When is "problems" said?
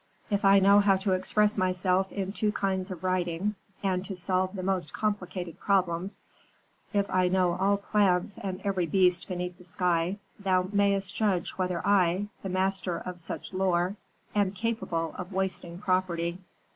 5.59-6.19